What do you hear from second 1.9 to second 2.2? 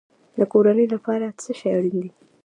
دی؟